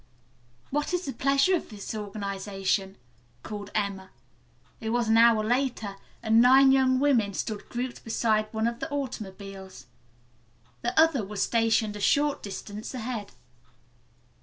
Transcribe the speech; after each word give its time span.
"What 0.71 0.95
is 0.95 1.05
the 1.05 1.13
pleasure 1.13 1.55
of 1.55 1.69
this 1.69 1.93
organisation?" 1.93 2.97
called 3.43 3.69
Emma. 3.75 4.09
It 4.79 4.89
was 4.89 5.07
an 5.09 5.15
hour 5.17 5.43
later, 5.43 5.95
and 6.23 6.41
nine 6.41 6.71
young 6.71 6.99
women 6.99 7.35
stood 7.35 7.69
grouped 7.69 8.03
beside 8.03 8.47
one 8.51 8.65
of 8.65 8.79
the 8.79 8.89
automobiles. 8.89 9.85
The 10.81 10.99
other 10.99 11.23
was 11.23 11.43
stationed 11.43 11.95
a 11.95 11.99
short 11.99 12.41
distance 12.41 12.95
ahead. 12.95 13.33